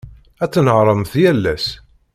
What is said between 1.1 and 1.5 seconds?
yal